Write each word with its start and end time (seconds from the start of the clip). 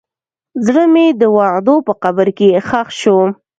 زړه 0.65 0.83
مې 0.93 1.05
د 1.21 1.23
وعدو 1.37 1.75
په 1.87 1.93
قبر 2.03 2.27
کې 2.37 2.61
ښخ 2.67 2.87
شو. 2.99 3.19